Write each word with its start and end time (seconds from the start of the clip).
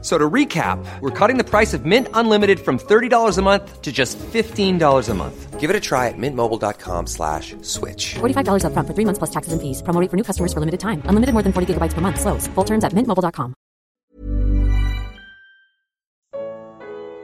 So 0.00 0.16
to 0.16 0.30
recap, 0.30 0.78
we're 1.00 1.10
cutting 1.10 1.38
the 1.38 1.44
price 1.44 1.74
of 1.74 1.84
Mint 1.84 2.06
Unlimited 2.14 2.60
from 2.60 2.78
$30 2.78 3.36
a 3.36 3.42
month 3.42 3.82
to 3.82 3.90
just 3.90 4.16
$15 4.18 5.08
a 5.08 5.14
month. 5.14 5.58
Give 5.58 5.70
it 5.70 5.74
a 5.74 5.80
try 5.80 6.06
at 6.06 6.14
mintmobile.com 6.16 7.08
slash 7.08 7.56
switch. 7.62 8.14
$45 8.20 8.62
upfront 8.62 8.86
for 8.86 8.94
three 8.94 9.04
months 9.04 9.18
plus 9.18 9.30
taxes 9.30 9.52
and 9.52 9.60
fees. 9.60 9.82
Promo 9.82 10.00
rate 10.00 10.08
for 10.08 10.16
new 10.16 10.22
customers 10.22 10.52
for 10.52 10.60
limited 10.60 10.78
time. 10.78 11.02
Unlimited 11.06 11.32
more 11.34 11.42
than 11.42 11.52
40 11.52 11.74
gigabytes 11.74 11.94
per 11.94 12.00
month. 12.00 12.20
Slows. 12.20 12.46
Full 12.54 12.64
terms 12.64 12.84
at 12.84 12.94
mintmobile.com. 12.94 13.54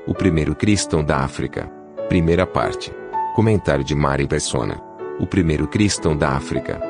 O 0.06 0.12
primeiro 0.14 0.54
cristão 0.54 1.02
da 1.04 1.18
África. 1.18 1.70
Primeira 2.08 2.44
parte. 2.46 2.92
Comentário 3.36 3.84
de 3.84 3.94
Mari 3.94 4.26
Persona. 4.26 4.82
O 5.20 5.26
primeiro 5.26 5.68
cristão 5.68 6.16
da 6.16 6.30
África. 6.30 6.80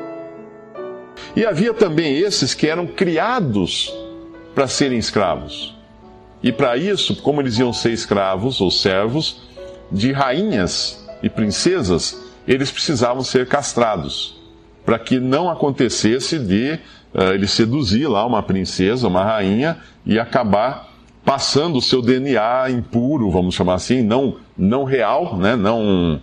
E 1.35 1.45
havia 1.45 1.73
também 1.73 2.17
esses 2.17 2.53
que 2.55 2.67
eram 2.67 2.87
criados 2.87 3.93
para 4.55 4.67
serem 4.67 4.97
escravos. 4.97 5.74
E 6.45 6.51
para 6.51 6.77
isso, 6.77 7.15
como 7.23 7.41
eles 7.41 7.57
iam 7.57 7.73
ser 7.73 7.91
escravos 7.91 8.61
ou 8.61 8.69
servos 8.69 9.41
de 9.91 10.11
rainhas 10.11 11.03
e 11.23 11.27
princesas, 11.27 12.23
eles 12.47 12.69
precisavam 12.69 13.23
ser 13.23 13.47
castrados, 13.47 14.39
para 14.85 14.99
que 14.99 15.19
não 15.19 15.49
acontecesse 15.49 16.37
de 16.37 16.79
uh, 17.15 17.33
ele 17.33 17.47
seduzir 17.47 18.05
lá 18.07 18.23
uma 18.27 18.43
princesa, 18.43 19.07
uma 19.07 19.23
rainha, 19.23 19.79
e 20.05 20.19
acabar 20.19 20.93
passando 21.25 21.77
o 21.79 21.81
seu 21.81 21.99
DNA 21.99 22.69
impuro, 22.69 23.31
vamos 23.31 23.55
chamar 23.55 23.73
assim, 23.73 24.03
não, 24.03 24.35
não 24.55 24.83
real, 24.83 25.35
né? 25.35 25.55
não, 25.55 26.21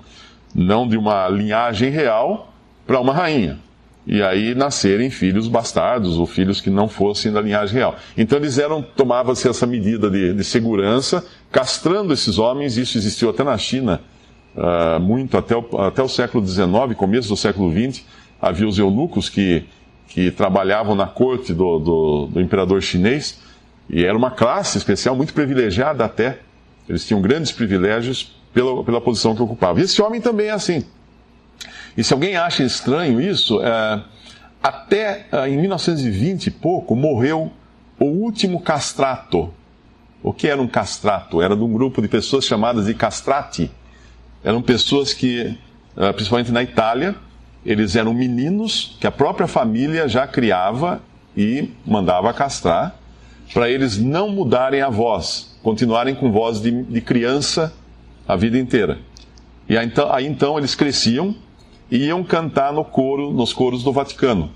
não 0.54 0.86
de 0.86 0.96
uma 0.96 1.28
linhagem 1.28 1.90
real, 1.90 2.54
para 2.86 3.00
uma 3.00 3.12
rainha 3.12 3.58
e 4.06 4.22
aí 4.22 4.54
nascerem 4.54 5.10
filhos 5.10 5.46
bastardos 5.46 6.18
ou 6.18 6.26
filhos 6.26 6.60
que 6.60 6.70
não 6.70 6.88
fossem 6.88 7.32
da 7.32 7.40
linhagem 7.40 7.76
real. 7.76 7.96
Então 8.16 8.38
eles 8.38 8.58
eram, 8.58 8.82
tomava-se 8.82 9.48
essa 9.48 9.66
medida 9.66 10.10
de, 10.10 10.34
de, 10.34 10.44
segurança, 10.44 11.24
castrando 11.50 12.12
esses 12.12 12.38
homens, 12.38 12.76
isso 12.76 12.98
existiu 12.98 13.30
até 13.30 13.44
na 13.44 13.56
China, 13.56 14.00
uh, 14.56 15.00
muito 15.00 15.36
até 15.36 15.56
o, 15.56 15.64
até 15.78 16.02
o 16.02 16.08
século 16.08 16.44
XIX, 16.46 16.96
começo 16.96 17.28
do 17.28 17.36
século 17.36 17.70
XX, 17.70 18.04
havia 18.40 18.66
os 18.66 18.78
eunucos 18.78 19.28
que, 19.28 19.64
que 20.08 20.30
trabalhavam 20.32 20.96
na 20.96 21.06
corte 21.06 21.54
do, 21.54 21.78
do, 21.78 22.26
do 22.26 22.40
imperador 22.40 22.82
chinês, 22.82 23.40
e 23.88 24.04
era 24.04 24.16
uma 24.16 24.30
classe 24.30 24.78
especial, 24.78 25.14
muito 25.14 25.32
privilegiada 25.32 26.04
até, 26.04 26.40
eles 26.88 27.06
tinham 27.06 27.22
grandes 27.22 27.52
privilégios 27.52 28.36
pela, 28.52 28.82
pela 28.82 29.00
posição 29.00 29.34
que 29.34 29.42
ocupavam. 29.42 29.80
E 29.80 29.84
esse 29.84 30.02
homem 30.02 30.20
também 30.20 30.48
é 30.48 30.52
assim. 30.52 30.84
E 31.96 32.02
se 32.02 32.12
alguém 32.12 32.36
acha 32.36 32.62
estranho 32.62 33.20
isso, 33.20 33.62
é, 33.62 34.02
até 34.62 35.26
é, 35.30 35.48
em 35.48 35.56
1920 35.58 36.46
e 36.46 36.50
pouco 36.50 36.94
morreu 36.94 37.52
o 37.98 38.04
último 38.04 38.60
castrato. 38.60 39.52
O 40.22 40.32
que 40.32 40.46
era 40.46 40.60
um 40.60 40.68
castrato? 40.68 41.42
Era 41.42 41.56
de 41.56 41.62
um 41.62 41.72
grupo 41.72 42.00
de 42.00 42.08
pessoas 42.08 42.44
chamadas 42.44 42.86
de 42.86 42.94
castrati. 42.94 43.70
Eram 44.44 44.62
pessoas 44.62 45.12
que, 45.12 45.58
é, 45.96 46.12
principalmente 46.12 46.52
na 46.52 46.62
Itália, 46.62 47.14
eles 47.64 47.96
eram 47.96 48.12
meninos 48.14 48.96
que 49.00 49.06
a 49.06 49.10
própria 49.10 49.46
família 49.46 50.08
já 50.08 50.26
criava 50.26 51.00
e 51.36 51.70
mandava 51.86 52.32
castrar, 52.32 52.94
para 53.52 53.70
eles 53.70 53.98
não 53.98 54.28
mudarem 54.30 54.80
a 54.80 54.88
voz, 54.88 55.58
continuarem 55.62 56.14
com 56.14 56.30
voz 56.30 56.60
de, 56.60 56.82
de 56.82 57.00
criança 57.00 57.72
a 58.26 58.36
vida 58.36 58.58
inteira. 58.58 58.98
E 59.68 59.76
aí 59.76 59.86
então, 59.86 60.12
aí 60.12 60.26
então 60.26 60.58
eles 60.58 60.74
cresciam 60.74 61.34
iam 61.96 62.24
cantar 62.24 62.72
no 62.72 62.84
coro, 62.84 63.30
nos 63.32 63.52
coros 63.52 63.82
do 63.82 63.92
Vaticano. 63.92 64.50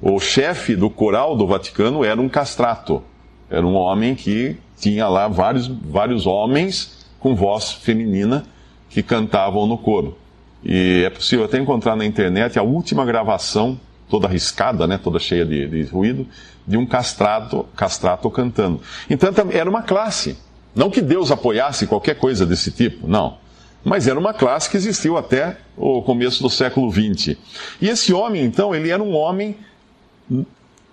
O 0.00 0.20
chefe 0.20 0.76
do 0.76 0.90
coral 0.90 1.34
do 1.34 1.46
Vaticano 1.46 2.04
era 2.04 2.20
um 2.20 2.28
castrato. 2.28 3.02
Era 3.48 3.66
um 3.66 3.74
homem 3.74 4.14
que 4.14 4.58
tinha 4.78 5.08
lá 5.08 5.26
vários, 5.26 5.68
vários 5.68 6.26
homens 6.26 7.06
com 7.18 7.34
voz 7.34 7.72
feminina 7.72 8.44
que 8.90 9.02
cantavam 9.02 9.66
no 9.66 9.78
coro. 9.78 10.18
E 10.62 11.02
é 11.06 11.10
possível 11.10 11.46
até 11.46 11.58
encontrar 11.58 11.96
na 11.96 12.04
internet 12.04 12.58
a 12.58 12.62
última 12.62 13.06
gravação, 13.06 13.80
toda 14.06 14.26
arriscada, 14.26 14.86
né, 14.86 14.98
toda 14.98 15.18
cheia 15.18 15.46
de, 15.46 15.66
de 15.66 15.82
ruído, 15.84 16.26
de 16.66 16.76
um 16.76 16.84
castrato, 16.84 17.64
castrato 17.74 18.30
cantando. 18.30 18.82
Então 19.08 19.30
era 19.50 19.70
uma 19.70 19.82
classe. 19.82 20.36
Não 20.74 20.90
que 20.90 21.00
Deus 21.00 21.30
apoiasse 21.30 21.86
qualquer 21.86 22.18
coisa 22.18 22.44
desse 22.44 22.70
tipo, 22.70 23.08
não 23.08 23.38
mas 23.86 24.08
era 24.08 24.18
uma 24.18 24.34
classe 24.34 24.68
que 24.68 24.76
existiu 24.76 25.16
até 25.16 25.58
o 25.76 26.02
começo 26.02 26.42
do 26.42 26.50
século 26.50 26.90
XX. 26.90 27.36
E 27.80 27.88
esse 27.88 28.12
homem, 28.12 28.44
então, 28.44 28.74
ele 28.74 28.90
era 28.90 29.00
um 29.00 29.14
homem 29.14 29.56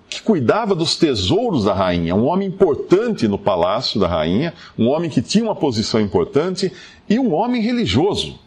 que 0.07 0.21
cuidava 0.21 0.75
dos 0.75 0.95
tesouros 0.95 1.65
da 1.65 1.73
rainha, 1.73 2.13
um 2.13 2.25
homem 2.25 2.47
importante 2.47 3.27
no 3.27 3.39
palácio 3.39 3.99
da 3.99 4.07
rainha, 4.07 4.53
um 4.77 4.87
homem 4.87 5.09
que 5.09 5.23
tinha 5.23 5.43
uma 5.43 5.55
posição 5.55 5.99
importante 5.99 6.71
e 7.09 7.17
um 7.17 7.33
homem 7.33 7.63
religioso, 7.63 8.39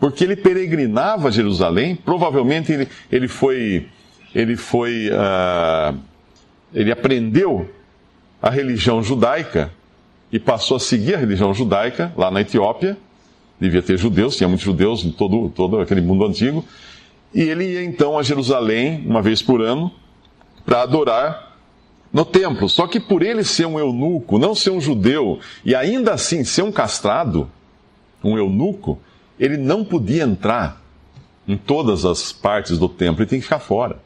porque 0.00 0.24
ele 0.24 0.34
peregrinava 0.34 1.28
a 1.28 1.30
Jerusalém, 1.30 1.94
provavelmente 1.94 2.72
ele, 2.72 2.88
ele 3.10 3.28
foi, 3.28 3.86
ele 4.34 4.56
foi, 4.56 5.10
uh, 5.10 5.96
ele 6.74 6.90
aprendeu 6.90 7.70
a 8.42 8.50
religião 8.50 9.00
judaica 9.00 9.70
e 10.32 10.40
passou 10.40 10.76
a 10.76 10.80
seguir 10.80 11.14
a 11.14 11.18
religião 11.18 11.54
judaica 11.54 12.12
lá 12.16 12.32
na 12.32 12.40
Etiópia, 12.40 12.98
devia 13.60 13.82
ter 13.82 13.98
judeus, 13.98 14.36
tinha 14.36 14.48
muitos 14.48 14.64
judeus 14.64 15.04
em 15.04 15.10
todo, 15.10 15.48
todo 15.50 15.80
aquele 15.80 16.00
mundo 16.00 16.24
antigo. 16.24 16.64
E 17.34 17.40
ele 17.40 17.72
ia 17.72 17.84
então 17.84 18.18
a 18.18 18.22
Jerusalém, 18.22 19.02
uma 19.06 19.22
vez 19.22 19.42
por 19.42 19.60
ano, 19.60 19.90
para 20.64 20.82
adorar 20.82 21.56
no 22.12 22.24
templo. 22.24 22.68
Só 22.68 22.86
que 22.86 23.00
por 23.00 23.22
ele 23.22 23.44
ser 23.44 23.66
um 23.66 23.78
eunuco, 23.78 24.38
não 24.38 24.54
ser 24.54 24.70
um 24.70 24.80
judeu, 24.80 25.38
e 25.64 25.74
ainda 25.74 26.12
assim 26.12 26.44
ser 26.44 26.62
um 26.62 26.72
castrado, 26.72 27.50
um 28.22 28.36
eunuco, 28.36 28.98
ele 29.38 29.56
não 29.56 29.84
podia 29.84 30.24
entrar 30.24 30.82
em 31.46 31.56
todas 31.56 32.04
as 32.04 32.32
partes 32.32 32.78
do 32.78 32.88
templo, 32.88 33.22
ele 33.22 33.28
tem 33.28 33.38
que 33.38 33.44
ficar 33.44 33.58
fora. 33.58 33.98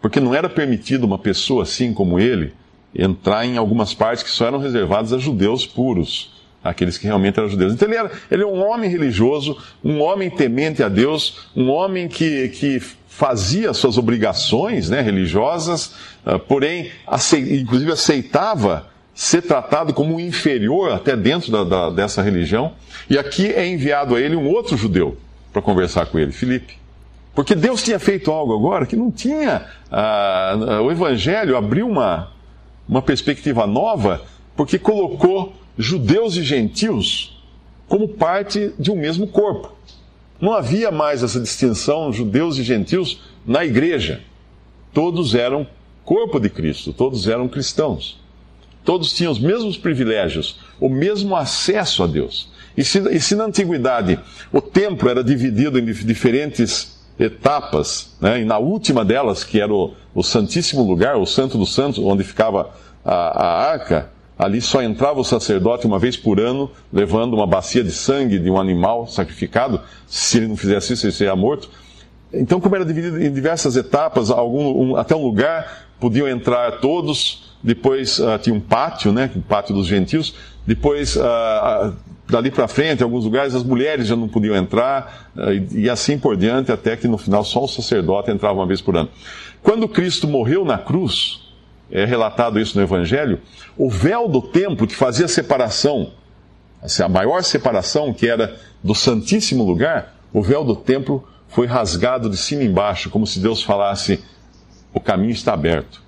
Porque 0.00 0.20
não 0.20 0.34
era 0.34 0.48
permitido 0.48 1.04
uma 1.04 1.18
pessoa 1.18 1.64
assim 1.64 1.92
como 1.92 2.20
ele 2.20 2.52
entrar 2.94 3.44
em 3.44 3.56
algumas 3.56 3.92
partes 3.92 4.22
que 4.22 4.30
só 4.30 4.46
eram 4.46 4.58
reservadas 4.58 5.12
a 5.12 5.18
judeus 5.18 5.66
puros 5.66 6.37
aqueles 6.62 6.98
que 6.98 7.06
realmente 7.06 7.38
eram 7.38 7.48
judeus. 7.48 7.72
Então 7.72 7.88
ele 7.88 7.96
era, 7.96 8.10
ele 8.30 8.42
era 8.42 8.48
um 8.48 8.66
homem 8.66 8.90
religioso, 8.90 9.56
um 9.82 10.00
homem 10.00 10.30
temente 10.30 10.82
a 10.82 10.88
Deus, 10.88 11.48
um 11.56 11.70
homem 11.70 12.08
que, 12.08 12.48
que 12.48 12.80
fazia 13.08 13.72
suas 13.72 13.98
obrigações 13.98 14.88
né, 14.88 15.00
religiosas, 15.00 15.94
uh, 16.26 16.38
porém, 16.38 16.90
aceit, 17.06 17.52
inclusive 17.52 17.92
aceitava 17.92 18.88
ser 19.14 19.42
tratado 19.42 19.92
como 19.92 20.14
um 20.14 20.20
inferior 20.20 20.92
até 20.92 21.16
dentro 21.16 21.50
da, 21.50 21.64
da, 21.64 21.90
dessa 21.90 22.22
religião. 22.22 22.72
E 23.10 23.18
aqui 23.18 23.52
é 23.52 23.66
enviado 23.66 24.14
a 24.14 24.20
ele 24.20 24.36
um 24.36 24.48
outro 24.48 24.76
judeu 24.76 25.16
para 25.52 25.60
conversar 25.60 26.06
com 26.06 26.18
ele, 26.18 26.30
Filipe. 26.30 26.78
Porque 27.34 27.54
Deus 27.54 27.82
tinha 27.82 27.98
feito 27.98 28.30
algo 28.30 28.54
agora 28.54 28.86
que 28.86 28.94
não 28.94 29.10
tinha. 29.10 29.66
Uh, 29.90 30.82
o 30.82 30.92
Evangelho 30.92 31.56
abriu 31.56 31.88
uma, 31.88 32.30
uma 32.88 33.02
perspectiva 33.02 33.66
nova, 33.66 34.22
porque 34.56 34.78
colocou 34.78 35.52
judeus 35.78 36.36
e 36.36 36.42
gentios 36.42 37.40
como 37.86 38.08
parte 38.08 38.72
de 38.78 38.90
um 38.90 38.96
mesmo 38.96 39.28
corpo. 39.28 39.72
Não 40.40 40.52
havia 40.52 40.90
mais 40.90 41.22
essa 41.22 41.40
distinção 41.40 42.12
judeus 42.12 42.58
e 42.58 42.62
gentios 42.62 43.20
na 43.46 43.64
igreja. 43.64 44.20
Todos 44.92 45.34
eram 45.34 45.66
corpo 46.04 46.40
de 46.40 46.50
Cristo, 46.50 46.92
todos 46.92 47.26
eram 47.28 47.48
cristãos. 47.48 48.20
Todos 48.84 49.12
tinham 49.12 49.32
os 49.32 49.38
mesmos 49.38 49.76
privilégios, 49.76 50.60
o 50.80 50.88
mesmo 50.88 51.36
acesso 51.36 52.02
a 52.02 52.06
Deus. 52.06 52.50
E 52.76 52.84
se, 52.84 52.98
e 53.14 53.20
se 53.20 53.34
na 53.34 53.44
antiguidade 53.44 54.18
o 54.52 54.60
templo 54.60 55.08
era 55.08 55.22
dividido 55.22 55.78
em 55.78 55.84
diferentes 55.84 56.98
etapas, 57.18 58.16
né, 58.20 58.40
e 58.40 58.44
na 58.44 58.58
última 58.58 59.04
delas, 59.04 59.42
que 59.42 59.60
era 59.60 59.72
o, 59.72 59.92
o 60.14 60.22
Santíssimo 60.22 60.82
Lugar, 60.84 61.16
o 61.16 61.26
Santo 61.26 61.58
dos 61.58 61.74
Santos, 61.74 61.98
onde 61.98 62.22
ficava 62.22 62.70
a, 63.04 63.14
a 63.14 63.70
arca, 63.70 64.10
Ali 64.38 64.60
só 64.60 64.80
entrava 64.80 65.18
o 65.18 65.24
sacerdote 65.24 65.84
uma 65.84 65.98
vez 65.98 66.16
por 66.16 66.38
ano, 66.38 66.70
levando 66.92 67.34
uma 67.34 67.46
bacia 67.46 67.82
de 67.82 67.90
sangue 67.90 68.38
de 68.38 68.48
um 68.48 68.58
animal 68.58 69.06
sacrificado. 69.08 69.80
Se 70.06 70.36
ele 70.36 70.46
não 70.46 70.56
fizesse 70.56 70.92
isso, 70.92 71.06
ele 71.06 71.12
seria 71.12 71.34
morto. 71.34 71.68
Então, 72.32 72.60
como 72.60 72.76
era 72.76 72.84
dividido 72.84 73.20
em 73.20 73.32
diversas 73.32 73.74
etapas, 73.76 74.30
algum, 74.30 74.90
um, 74.90 74.96
até 74.96 75.16
um 75.16 75.24
lugar 75.24 75.88
podiam 75.98 76.28
entrar 76.28 76.78
todos. 76.78 77.56
Depois 77.62 78.20
uh, 78.20 78.38
tinha 78.40 78.54
um 78.54 78.60
pátio, 78.60 79.12
né, 79.12 79.28
o 79.34 79.40
pátio 79.40 79.74
dos 79.74 79.88
gentios. 79.88 80.34
Depois, 80.64 81.16
uh, 81.16 81.92
dali 82.28 82.52
para 82.52 82.68
frente, 82.68 83.00
em 83.00 83.02
alguns 83.02 83.24
lugares, 83.24 83.56
as 83.56 83.64
mulheres 83.64 84.06
já 84.06 84.14
não 84.14 84.28
podiam 84.28 84.54
entrar, 84.54 85.30
e, 85.72 85.84
e 85.84 85.90
assim 85.90 86.18
por 86.18 86.36
diante, 86.36 86.70
até 86.70 86.96
que 86.96 87.08
no 87.08 87.18
final 87.18 87.42
só 87.42 87.64
o 87.64 87.68
sacerdote 87.68 88.30
entrava 88.30 88.54
uma 88.54 88.66
vez 88.66 88.80
por 88.80 88.96
ano. 88.96 89.08
Quando 89.62 89.88
Cristo 89.88 90.28
morreu 90.28 90.64
na 90.64 90.78
cruz, 90.78 91.47
é 91.90 92.04
relatado 92.04 92.60
isso 92.60 92.76
no 92.76 92.82
Evangelho, 92.82 93.40
o 93.76 93.90
véu 93.90 94.28
do 94.28 94.42
templo 94.42 94.86
que 94.86 94.94
fazia 94.94 95.28
separação, 95.28 96.12
assim, 96.82 97.02
a 97.02 97.08
maior 97.08 97.42
separação 97.42 98.12
que 98.12 98.28
era 98.28 98.56
do 98.82 98.94
Santíssimo 98.94 99.64
Lugar, 99.64 100.14
o 100.32 100.42
véu 100.42 100.64
do 100.64 100.76
templo 100.76 101.26
foi 101.48 101.66
rasgado 101.66 102.28
de 102.28 102.36
cima 102.36 102.62
embaixo, 102.62 103.10
como 103.10 103.26
se 103.26 103.40
Deus 103.40 103.62
falasse: 103.62 104.22
o 104.92 105.00
caminho 105.00 105.32
está 105.32 105.54
aberto. 105.54 106.02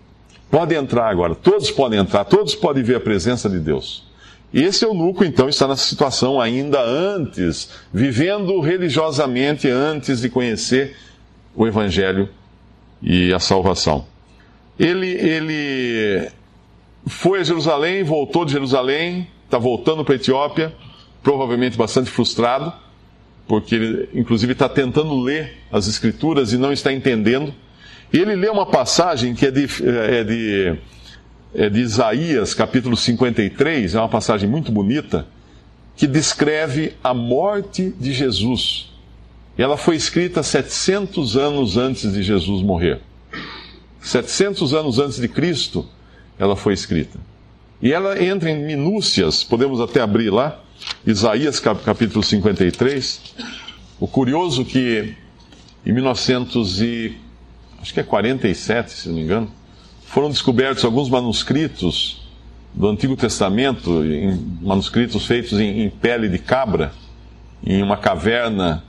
Pode 0.51 0.75
entrar 0.75 1.09
agora, 1.09 1.35
todos 1.35 1.71
podem 1.71 1.99
entrar, 1.99 2.25
todos 2.25 2.55
podem 2.55 2.83
ver 2.83 2.97
a 2.97 3.01
presença 3.01 3.49
de 3.49 3.59
Deus. 3.59 4.11
E 4.53 4.63
esse 4.65 4.85
eunuco, 4.85 5.25
então, 5.25 5.49
está 5.49 5.69
nessa 5.69 5.85
situação 5.85 6.41
ainda 6.41 6.83
antes, 6.83 7.71
vivendo 7.93 8.59
religiosamente 8.59 9.69
antes 9.69 10.21
de 10.21 10.29
conhecer 10.29 10.97
o 11.55 11.69
Evangelho 11.69 12.29
e 13.01 13.33
a 13.33 13.39
salvação. 13.39 14.10
Ele, 14.81 15.09
ele 15.09 16.31
foi 17.07 17.41
a 17.41 17.43
Jerusalém, 17.43 18.03
voltou 18.03 18.47
de 18.47 18.53
Jerusalém, 18.53 19.29
está 19.45 19.59
voltando 19.59 20.03
para 20.03 20.15
a 20.15 20.17
Etiópia, 20.17 20.75
provavelmente 21.23 21.77
bastante 21.77 22.11
frustrado, 22.11 22.73
porque 23.47 23.75
ele, 23.75 24.09
inclusive, 24.15 24.55
está 24.55 24.71
tentando 24.71 25.21
ler 25.21 25.59
as 25.71 25.87
Escrituras 25.87 26.55
e 26.55 26.57
não 26.57 26.73
está 26.73 26.91
entendendo. 26.91 27.53
E 28.11 28.17
ele 28.17 28.35
lê 28.35 28.49
uma 28.49 28.65
passagem 28.65 29.35
que 29.35 29.45
é 29.45 29.51
de, 29.51 29.67
é 29.85 30.25
de, 30.25 30.79
é 31.55 31.69
de 31.69 31.81
Isaías, 31.81 32.55
capítulo 32.55 32.97
53, 32.97 33.95
é 33.95 33.99
uma 33.99 34.09
passagem 34.09 34.49
muito 34.49 34.73
bonita, 34.73 35.27
que 35.95 36.07
descreve 36.07 36.95
a 37.05 37.13
morte 37.13 37.93
de 38.01 38.15
Jesus. 38.15 38.91
Ela 39.59 39.77
foi 39.77 39.97
escrita 39.97 40.43
700 40.43 41.37
anos 41.37 41.77
antes 41.77 42.11
de 42.11 42.23
Jesus 42.23 42.63
morrer. 42.63 43.03
700 44.01 44.75
anos 44.75 44.99
antes 44.99 45.21
de 45.21 45.29
Cristo, 45.29 45.87
ela 46.39 46.57
foi 46.57 46.75
escrita. 46.75 47.19
E 47.83 47.93
ela 47.93 48.23
entra 48.23 48.51
em 48.51 48.65
minúcias, 48.65 49.43
podemos 49.43 49.81
até 49.81 50.01
abrir 50.01 50.31
lá, 50.31 50.61
Isaías 51.07 51.61
capítulo 51.61 52.23
53. 52.23 53.21
O 53.99 54.07
curioso 54.07 54.65
que 54.65 55.15
em 55.85 55.93
1900 55.93 56.83
e 56.83 57.17
acho 57.81 57.95
que 57.95 58.01
é 58.01 58.03
47, 58.03 58.91
se 58.91 59.09
não 59.09 59.17
me 59.17 59.23
engano, 59.23 59.51
foram 60.05 60.29
descobertos 60.29 60.85
alguns 60.85 61.09
manuscritos 61.09 62.21
do 62.75 62.89
Antigo 62.89 63.17
Testamento, 63.17 64.03
manuscritos 64.61 65.27
feitos 65.27 65.59
em, 65.59 65.83
em 65.83 65.91
pele 65.91 66.29
de 66.29 66.39
cabra, 66.39 66.93
em 67.65 67.83
uma 67.83 67.97
caverna 67.97 68.85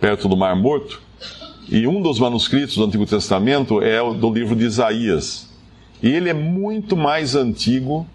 perto 0.00 0.28
do 0.28 0.36
Mar 0.36 0.54
Morto. 0.56 1.00
E 1.68 1.86
um 1.86 2.00
dos 2.00 2.18
manuscritos 2.18 2.76
do 2.76 2.84
Antigo 2.84 3.04
Testamento 3.06 3.82
é 3.82 4.00
o 4.00 4.14
do 4.14 4.32
livro 4.32 4.54
de 4.54 4.64
Isaías. 4.64 5.48
E 6.02 6.08
ele 6.08 6.28
é 6.28 6.34
muito 6.34 6.96
mais 6.96 7.34
antigo 7.34 8.06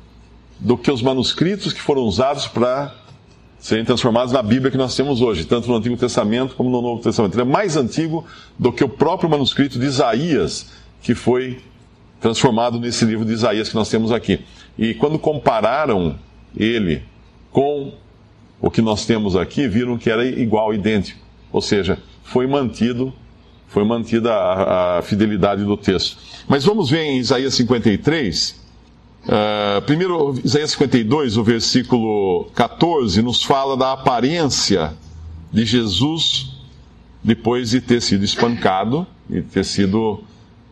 do 0.59 0.77
que 0.77 0.91
os 0.91 1.01
manuscritos 1.01 1.73
que 1.73 1.81
foram 1.81 2.03
usados 2.03 2.47
para 2.47 2.95
serem 3.59 3.83
transformados 3.83 4.31
na 4.31 4.41
Bíblia 4.41 4.71
que 4.71 4.77
nós 4.77 4.95
temos 4.95 5.21
hoje, 5.21 5.45
tanto 5.45 5.67
no 5.67 5.75
Antigo 5.75 5.97
Testamento 5.97 6.55
como 6.55 6.69
no 6.69 6.81
Novo 6.81 7.01
Testamento. 7.01 7.35
Ele 7.35 7.41
é 7.41 7.45
mais 7.45 7.75
antigo 7.75 8.25
do 8.57 8.71
que 8.71 8.83
o 8.83 8.89
próprio 8.89 9.29
manuscrito 9.29 9.77
de 9.77 9.85
Isaías, 9.85 10.71
que 11.01 11.13
foi 11.13 11.59
transformado 12.19 12.79
nesse 12.79 13.03
livro 13.03 13.25
de 13.25 13.33
Isaías 13.33 13.69
que 13.69 13.75
nós 13.75 13.89
temos 13.89 14.11
aqui. 14.11 14.41
E 14.77 14.93
quando 14.93 15.19
compararam 15.19 16.15
ele 16.55 17.03
com 17.51 17.93
o 18.59 18.71
que 18.71 18.81
nós 18.81 19.05
temos 19.05 19.35
aqui, 19.35 19.67
viram 19.67 19.97
que 19.97 20.09
era 20.09 20.25
igual, 20.25 20.73
idêntico. 20.73 21.19
Ou 21.51 21.61
seja, 21.61 21.99
foi 22.23 22.47
mantido, 22.47 23.13
foi 23.71 23.83
mantida 23.83 24.33
a, 24.33 24.99
a 24.99 25.01
fidelidade 25.01 25.63
do 25.63 25.75
texto. 25.75 26.17
Mas 26.47 26.63
vamos 26.63 26.89
ver 26.89 27.01
em 27.01 27.17
Isaías 27.17 27.53
53, 27.55 28.61
Uh, 29.23 29.79
primeiro, 29.83 30.33
Isaías 30.43 30.71
52, 30.71 31.37
o 31.37 31.43
versículo 31.43 32.45
14, 32.55 33.21
nos 33.21 33.43
fala 33.43 33.77
da 33.77 33.91
aparência 33.91 34.95
de 35.53 35.63
Jesus 35.63 36.49
depois 37.23 37.69
de 37.69 37.81
ter 37.81 38.01
sido 38.01 38.25
espancado 38.25 39.05
e 39.29 39.43
ter 39.43 39.63
sido 39.63 40.23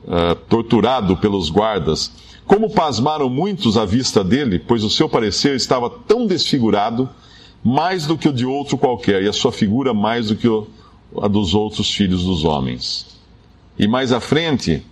uh, 0.04 0.36
torturado 0.48 1.16
pelos 1.18 1.52
guardas. 1.52 2.12
Como 2.48 2.72
pasmaram 2.72 3.30
muitos 3.30 3.78
à 3.78 3.86
vista 3.86 4.24
dele, 4.24 4.58
pois 4.58 4.84
o 4.84 4.90
seu 4.90 5.08
parecer 5.08 5.56
estava 5.56 5.88
tão 5.88 6.26
desfigurado, 6.26 7.08
mais 7.64 8.08
do 8.08 8.18
que 8.18 8.28
o 8.28 8.34
de 8.34 8.48
outro 8.48 8.80
qualquer, 8.80 9.22
e 9.22 9.28
a 9.28 9.34
sua 9.34 9.52
figura 9.52 9.94
mais 9.94 10.30
do 10.30 10.36
que 10.36 10.48
o, 10.48 10.68
a 11.18 11.28
dos 11.28 11.54
outros 11.54 11.94
filhos 11.94 12.24
dos 12.24 12.44
homens. 12.44 13.08
E 13.78 13.88
mais 13.88 14.12
à 14.12 14.20
frente, 14.20 14.84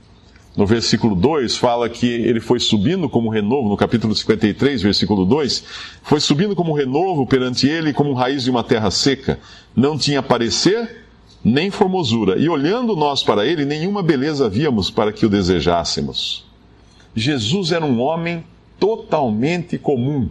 no 0.56 0.66
versículo 0.66 1.16
2, 1.16 1.58
fala 1.58 1.88
que 1.88 2.08
ele 2.08 2.40
foi 2.40 2.60
subindo 2.60 3.08
como 3.08 3.30
renovo, 3.30 3.70
no 3.70 3.78
capítulo 3.78 4.16
53, 4.16 4.82
versículo 4.82 5.26
2, 5.26 5.64
foi 6.02 6.20
subindo 6.20 6.56
como 6.56 6.74
renovo 6.74 7.28
perante 7.28 7.68
ele, 7.68 7.94
como 7.94 8.14
raiz 8.14 8.44
de 8.44 8.50
uma 8.50 8.64
terra 8.64 8.90
seca. 8.90 9.40
Não 9.76 9.98
tinha 9.98 10.24
parecer, 10.24 11.06
nem 11.44 11.70
formosura. 11.70 12.40
E 12.40 12.50
olhando 12.50 12.96
nós 12.96 13.24
para 13.24 13.46
ele, 13.46 13.66
nenhuma 13.66 14.02
beleza 14.02 14.50
víamos 14.50 14.90
para 14.90 15.12
que 15.12 15.26
o 15.26 15.30
desejássemos. 15.30 16.46
Jesus 17.16 17.72
era 17.72 17.86
um 17.86 18.00
homem 18.02 18.44
totalmente 18.80 19.78
comum, 19.78 20.30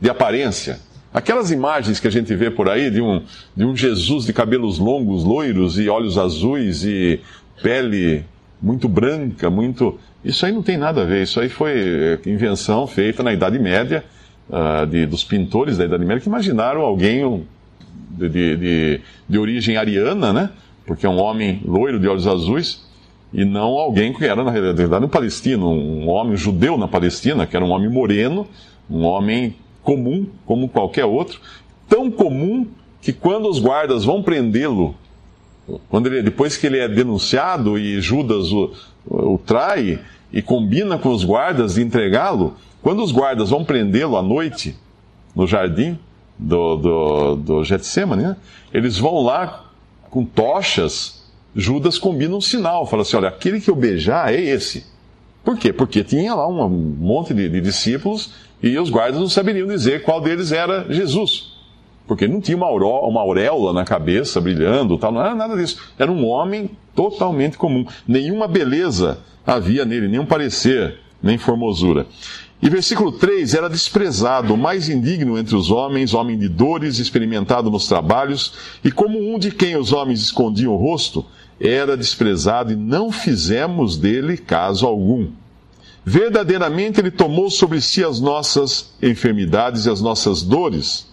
de 0.00 0.08
aparência. 0.08 0.80
Aquelas 1.12 1.50
imagens 1.50 2.00
que 2.00 2.08
a 2.08 2.10
gente 2.10 2.34
vê 2.34 2.50
por 2.50 2.70
aí 2.70 2.90
de 2.90 3.02
um, 3.02 3.22
de 3.54 3.64
um 3.64 3.76
Jesus 3.76 4.24
de 4.24 4.32
cabelos 4.32 4.78
longos, 4.78 5.24
loiros 5.24 5.78
e 5.78 5.88
olhos 5.88 6.16
azuis 6.16 6.84
e 6.84 7.20
pele 7.62 8.24
muito 8.60 8.88
branca, 8.88 9.50
muito. 9.50 9.98
Isso 10.24 10.46
aí 10.46 10.52
não 10.52 10.62
tem 10.62 10.78
nada 10.78 11.02
a 11.02 11.04
ver. 11.04 11.24
Isso 11.24 11.38
aí 11.38 11.50
foi 11.50 11.72
eh, 11.72 12.18
invenção 12.24 12.86
feita 12.86 13.22
na 13.22 13.32
Idade 13.32 13.58
Média, 13.58 14.04
uh, 14.48 14.86
de, 14.86 15.04
dos 15.04 15.22
pintores 15.22 15.76
da 15.76 15.84
Idade 15.84 16.04
Média, 16.04 16.20
que 16.20 16.28
imaginaram 16.28 16.80
alguém 16.80 17.44
de, 18.10 18.28
de, 18.28 19.00
de, 19.28 19.38
origem 19.38 19.76
ariana, 19.76 20.32
né? 20.32 20.50
Porque 20.86 21.04
é 21.04 21.08
um 21.08 21.20
homem 21.20 21.60
loiro 21.64 22.00
de 22.00 22.08
olhos 22.08 22.26
azuis, 22.26 22.86
e 23.32 23.44
não 23.44 23.78
alguém 23.78 24.12
que 24.12 24.24
era, 24.24 24.42
na 24.42 24.50
realidade, 24.50 25.04
um 25.04 25.08
palestino, 25.08 25.68
um 25.68 26.08
homem 26.08 26.36
judeu 26.36 26.78
na 26.78 26.88
Palestina, 26.88 27.46
que 27.46 27.56
era 27.56 27.64
um 27.64 27.70
homem 27.70 27.90
moreno, 27.90 28.46
um 28.90 29.02
homem 29.04 29.56
comum, 29.82 30.26
como 30.46 30.68
qualquer 30.68 31.04
outro, 31.04 31.40
tão 31.88 32.10
comum 32.10 32.66
que 33.00 33.12
quando 33.12 33.48
os 33.48 33.58
guardas 33.58 34.04
vão 34.04 34.22
prendê-lo 34.22 34.94
quando 35.88 36.06
ele, 36.06 36.22
depois 36.22 36.56
que 36.56 36.66
ele 36.66 36.78
é 36.78 36.88
denunciado 36.88 37.78
e 37.78 38.00
Judas 38.00 38.50
o, 38.52 38.72
o 39.06 39.38
trai 39.38 40.00
e 40.32 40.42
combina 40.42 40.98
com 40.98 41.10
os 41.10 41.24
guardas 41.24 41.74
de 41.74 41.82
entregá-lo, 41.82 42.56
quando 42.82 43.02
os 43.02 43.12
guardas 43.12 43.50
vão 43.50 43.64
prendê-lo 43.64 44.16
à 44.16 44.22
noite 44.22 44.76
no 45.34 45.46
jardim 45.46 45.98
do, 46.38 46.76
do, 46.76 47.36
do 47.36 47.64
Getsemane, 47.64 48.22
né? 48.22 48.36
eles 48.72 48.98
vão 48.98 49.22
lá 49.22 49.66
com 50.10 50.24
tochas, 50.24 51.22
Judas 51.54 51.98
combina 51.98 52.34
um 52.34 52.40
sinal, 52.40 52.86
fala 52.86 53.02
assim, 53.02 53.16
olha, 53.16 53.28
aquele 53.28 53.60
que 53.60 53.70
eu 53.70 53.76
beijar 53.76 54.32
é 54.32 54.40
esse. 54.40 54.84
Por 55.44 55.58
quê? 55.58 55.72
Porque 55.72 56.04
tinha 56.04 56.34
lá 56.34 56.46
um 56.46 56.68
monte 56.68 57.34
de, 57.34 57.48
de 57.48 57.60
discípulos 57.60 58.32
e 58.62 58.78
os 58.78 58.90
guardas 58.90 59.20
não 59.20 59.28
saberiam 59.28 59.66
dizer 59.66 60.02
qual 60.02 60.20
deles 60.20 60.52
era 60.52 60.86
Jesus 60.92 61.52
porque 62.06 62.28
não 62.28 62.40
tinha 62.40 62.56
uma, 62.56 62.68
uma 62.68 63.20
auréola 63.20 63.72
na 63.72 63.84
cabeça 63.84 64.40
brilhando, 64.40 64.98
tal, 64.98 65.12
não 65.12 65.20
era 65.20 65.34
nada 65.34 65.56
disso. 65.56 65.78
Era 65.98 66.10
um 66.10 66.26
homem 66.26 66.70
totalmente 66.94 67.56
comum. 67.56 67.86
Nenhuma 68.06 68.46
beleza 68.46 69.20
havia 69.46 69.84
nele, 69.84 70.08
nenhum 70.08 70.26
parecer, 70.26 70.98
nem 71.22 71.38
formosura. 71.38 72.06
E 72.60 72.68
versículo 72.68 73.12
3: 73.12 73.54
era 73.54 73.68
desprezado, 73.68 74.56
mais 74.56 74.88
indigno 74.88 75.38
entre 75.38 75.56
os 75.56 75.70
homens, 75.70 76.14
homem 76.14 76.38
de 76.38 76.48
dores, 76.48 76.98
experimentado 76.98 77.70
nos 77.70 77.88
trabalhos, 77.88 78.54
e 78.84 78.90
como 78.90 79.18
um 79.18 79.38
de 79.38 79.50
quem 79.50 79.76
os 79.76 79.92
homens 79.92 80.20
escondiam 80.20 80.72
o 80.72 80.76
rosto, 80.76 81.24
era 81.62 81.96
desprezado 81.96 82.72
e 82.72 82.76
não 82.76 83.12
fizemos 83.12 83.96
dele 83.96 84.36
caso 84.36 84.86
algum. 84.86 85.30
Verdadeiramente 86.04 87.00
ele 87.00 87.12
tomou 87.12 87.48
sobre 87.48 87.80
si 87.80 88.02
as 88.02 88.18
nossas 88.18 88.92
enfermidades 89.00 89.86
e 89.86 89.90
as 89.90 90.00
nossas 90.00 90.42
dores 90.42 91.06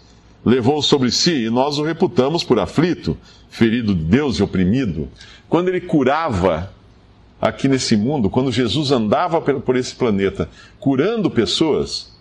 levou 0.44 0.82
sobre 0.82 1.12
si 1.12 1.46
e 1.46 1.50
nós 1.50 1.78
o 1.78 1.84
reputamos 1.84 2.44
por 2.44 2.60
aflito, 2.60 3.16
ferido 3.50 3.94
de 3.94 4.04
Deus 4.04 4.38
e 4.38 4.44
oprimido. 4.44 5.08
Quando 5.48 5.68
ele 5.68 5.82
curava 5.82 6.72
aqui 7.40 7.68
nesse 7.68 7.96
mundo, 7.96 8.30
quando 8.30 8.52
Jesus 8.52 8.92
andava 8.92 9.40
por 9.42 9.76
esse 9.76 9.94
planeta 9.94 10.50
curando 10.80 11.30
pessoas, 11.30 12.18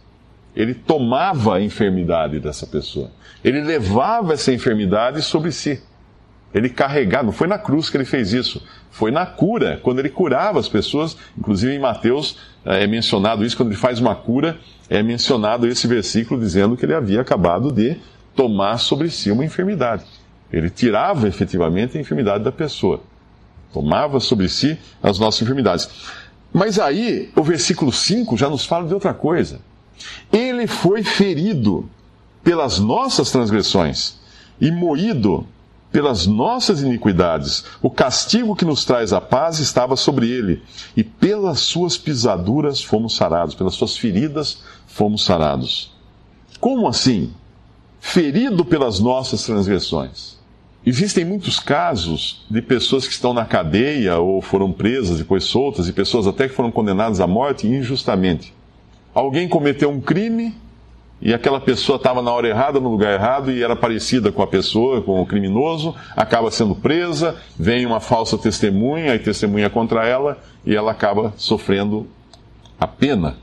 ele 0.54 0.75
tomava 0.75 1.56
a 1.56 1.62
enfermidade 1.62 2.38
dessa 2.38 2.66
pessoa. 2.66 3.11
Ele 3.42 3.62
levava 3.62 4.35
essa 4.35 4.52
enfermidade 4.52 5.23
sobre 5.23 5.52
si. 5.52 5.80
Ele 6.55 6.69
carregava, 6.69 7.25
não 7.25 7.33
foi 7.33 7.47
na 7.47 7.59
cruz 7.59 7.90
que 7.90 7.97
ele 7.97 8.05
fez 8.05 8.33
isso, 8.33 8.62
foi 8.90 9.11
na 9.11 9.26
cura, 9.26 9.78
quando 9.83 9.99
ele 9.99 10.09
curava 10.09 10.59
as 10.59 10.69
pessoas. 10.69 11.17
Inclusive 11.37 11.75
em 11.75 11.78
Mateus 11.78 12.37
eh, 12.64 12.85
é 12.85 12.87
mencionado 12.87 13.45
isso, 13.45 13.57
quando 13.57 13.69
ele 13.69 13.78
faz 13.78 14.00
uma 14.00 14.14
cura, 14.14 14.59
é 14.88 15.02
mencionado 15.02 15.67
esse 15.67 15.87
versículo 15.87 16.40
dizendo 16.40 16.76
que 16.76 16.85
ele 16.85 16.95
havia 16.95 17.21
acabado 17.21 17.71
de 17.71 17.97
tomar 18.35 18.78
sobre 18.78 19.11
si 19.11 19.31
uma 19.31 19.45
enfermidade. 19.45 20.05
Ele 20.50 20.71
tirava 20.71 21.28
efetivamente 21.28 21.99
a 21.99 22.00
enfermidade 22.00 22.43
da 22.43 22.52
pessoa. 22.52 23.00
Tomava 23.73 24.19
sobre 24.19 24.49
si 24.49 24.78
as 25.02 25.19
nossas 25.19 25.43
enfermidades. 25.43 25.88
Mas 26.52 26.78
aí, 26.78 27.31
o 27.37 27.43
versículo 27.43 27.93
5 27.93 28.37
já 28.37 28.49
nos 28.49 28.64
fala 28.64 28.87
de 28.87 28.95
outra 28.95 29.12
coisa. 29.12 29.61
Ele 30.33 30.67
foi 30.67 31.02
ferido 31.02 31.88
pelas 32.43 32.78
nossas 32.78 33.31
transgressões 33.31 34.17
e 34.59 34.71
moído 34.71 35.47
pelas 35.90 36.26
nossas 36.26 36.83
iniquidades. 36.83 37.64
O 37.83 37.90
castigo 37.90 38.54
que 38.54 38.64
nos 38.64 38.85
traz 38.85 39.12
a 39.12 39.21
paz 39.21 39.59
estava 39.59 39.97
sobre 39.97 40.30
ele, 40.30 40.62
e 40.97 41.02
pelas 41.02 41.61
suas 41.61 41.97
pisaduras 41.97 42.83
fomos 42.83 43.16
sarados, 43.16 43.54
pelas 43.54 43.75
suas 43.75 43.97
feridas 43.97 44.62
fomos 44.87 45.25
sarados. 45.25 45.92
Como 46.61 46.88
assim? 46.88 47.33
Ferido 48.00 48.64
pelas 48.64 49.00
nossas 49.00 49.45
transgressões. 49.45 50.38
Existem 50.87 51.25
muitos 51.25 51.59
casos 51.59 52.47
de 52.50 52.62
pessoas 52.62 53.07
que 53.07 53.12
estão 53.12 53.35
na 53.35 53.45
cadeia 53.45 54.18
ou 54.18 54.40
foram 54.40 54.73
presas, 54.73 55.18
depois 55.18 55.45
soltas, 55.45 55.88
e 55.88 55.92
pessoas 55.92 56.26
até 56.26 56.49
que 56.49 56.54
foram 56.54 56.71
condenadas 56.71 57.21
à 57.21 57.26
morte 57.26 57.66
injustamente. 57.66 58.54
Alguém 59.12 59.49
cometeu 59.49 59.90
um 59.90 60.00
crime 60.00 60.54
e 61.21 61.35
aquela 61.35 61.61
pessoa 61.61 61.97
estava 61.97 62.23
na 62.23 62.31
hora 62.31 62.49
errada, 62.49 62.79
no 62.79 62.91
lugar 62.91 63.13
errado, 63.13 63.51
e 63.51 63.63
era 63.63 63.75
parecida 63.75 64.31
com 64.31 64.41
a 64.41 64.47
pessoa, 64.47 65.03
com 65.03 65.21
o 65.21 65.27
criminoso, 65.27 65.95
acaba 66.17 66.51
sendo 66.51 66.77
presa, 66.77 67.37
vem 67.59 67.85
uma 67.85 67.99
falsa 67.99 68.39
testemunha, 68.39 69.15
e 69.15 69.19
testemunha 69.19 69.69
contra 69.69 70.07
ela, 70.07 70.39
e 70.65 70.77
ela 70.77 70.93
acaba 70.93 71.33
sofrendo 71.37 72.07
a 72.79 72.87
pena. 72.87 73.37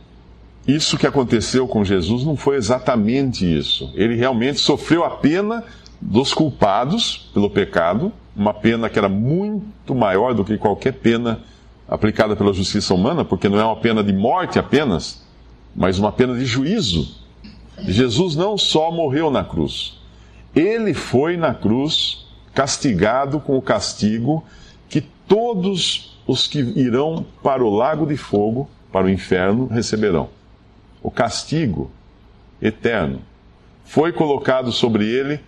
Isso 0.66 0.98
que 0.98 1.06
aconteceu 1.06 1.68
com 1.68 1.84
Jesus 1.84 2.24
não 2.24 2.38
foi 2.38 2.56
exatamente 2.56 3.46
isso. 3.46 3.92
Ele 3.94 4.16
realmente 4.16 4.60
sofreu 4.60 5.04
a 5.04 5.12
pena 5.12 5.64
dos 6.02 6.34
culpados 6.34 7.30
pelo 7.34 7.50
pecado, 7.50 8.12
uma 8.36 8.54
pena 8.54 8.90
que 8.90 8.98
era 8.98 9.10
muito 9.10 9.94
maior 9.94 10.34
do 10.34 10.46
que 10.46 10.58
qualquer 10.58 10.94
pena 10.94 11.42
aplicada 11.88 12.36
pela 12.36 12.54
justiça 12.54 12.94
humana, 12.94 13.24
porque 13.24 13.50
não 13.50 13.60
é 13.60 13.66
uma 13.66 13.76
pena 13.76 14.04
de 14.04 14.14
morte 14.14 14.58
apenas, 14.58 15.24
mas 15.76 16.00
uma 16.00 16.12
pena 16.12 16.34
de 16.36 16.46
juízo. 16.46 17.25
Jesus 17.80 18.36
não 18.36 18.58
só 18.58 18.92
morreu 18.92 19.30
na 19.30 19.44
cruz, 19.44 19.98
ele 20.56 20.94
foi 20.94 21.36
na 21.36 21.54
cruz 21.54 22.26
castigado 22.54 23.40
com 23.40 23.58
o 23.58 23.62
castigo 23.62 24.44
que 24.88 25.02
todos 25.02 26.18
os 26.26 26.48
que 26.48 26.60
irão 26.60 27.26
para 27.44 27.64
o 27.64 27.70
lago 27.70 28.06
de 28.06 28.16
fogo, 28.16 28.70
para 28.92 29.06
o 29.06 29.10
inferno, 29.10 29.68
receberão. 29.68 30.30
O 31.04 31.12
castigo 31.12 31.92
eterno 32.62 33.22
foi 33.84 34.12
colocado 34.12 34.72
sobre 34.72 35.06
ele, 35.06 35.40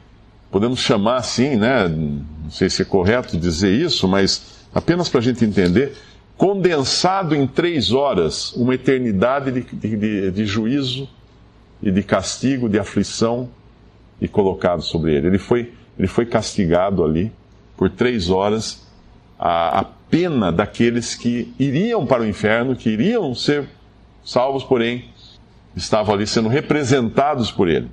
podemos 0.51 0.79
chamar 0.79 1.17
assim, 1.17 1.55
né? 1.55 1.87
Não 1.87 2.51
sei 2.51 2.69
se 2.69 2.81
é 2.81 2.85
correto 2.85 3.37
dizer 3.37 3.71
isso, 3.71 4.07
mas 4.07 4.65
apenas 4.73 5.09
para 5.09 5.19
a 5.19 5.23
gente 5.23 5.43
entender, 5.43 5.95
condensado 6.37 7.33
em 7.35 7.47
três 7.47 7.91
horas, 7.91 8.53
uma 8.53 8.75
eternidade 8.75 9.51
de, 9.51 9.61
de, 9.95 10.31
de 10.31 10.45
juízo 10.45 11.09
e 11.81 11.91
de 11.91 12.03
castigo, 12.03 12.67
de 12.67 12.79
aflição, 12.79 13.49
e 14.19 14.27
colocado 14.27 14.81
sobre 14.81 15.15
ele. 15.15 15.27
Ele 15.27 15.37
foi, 15.37 15.73
ele 15.97 16.07
foi 16.07 16.25
castigado 16.25 17.03
ali 17.03 17.31
por 17.75 17.89
três 17.89 18.29
horas, 18.29 18.87
a, 19.37 19.81
a 19.81 19.83
pena 19.83 20.51
daqueles 20.51 21.15
que 21.15 21.53
iriam 21.59 22.05
para 22.05 22.23
o 22.23 22.25
inferno, 22.25 22.75
que 22.75 22.89
iriam 22.89 23.33
ser 23.35 23.69
salvos, 24.23 24.63
porém 24.63 25.05
estavam 25.75 26.15
ali 26.15 26.25
sendo 26.25 26.49
representados 26.49 27.51
por 27.51 27.67
ele. 27.67 27.89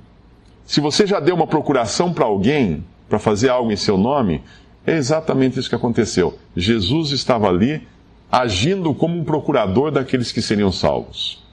Se 0.65 0.81
você 0.81 1.05
já 1.05 1.19
deu 1.19 1.35
uma 1.35 1.45
procuração 1.45 2.11
para 2.11 2.25
alguém, 2.25 2.83
para 3.07 3.19
fazer 3.19 3.49
algo 3.49 3.71
em 3.71 3.75
seu 3.75 3.97
nome, 3.97 4.41
é 4.85 4.95
exatamente 4.95 5.59
isso 5.59 5.69
que 5.69 5.75
aconteceu. 5.75 6.39
Jesus 6.55 7.11
estava 7.11 7.47
ali 7.47 7.87
agindo 8.31 8.93
como 8.95 9.19
um 9.19 9.23
procurador 9.23 9.91
daqueles 9.91 10.31
que 10.31 10.41
seriam 10.41 10.71
salvos, 10.71 11.43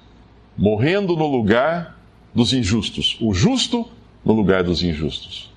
morrendo 0.57 1.15
no 1.15 1.27
lugar 1.27 1.99
dos 2.35 2.53
injustos, 2.53 3.17
o 3.21 3.35
justo 3.35 3.89
no 4.25 4.33
lugar 4.33 4.62
dos 4.65 4.83
injustos. 4.83 5.51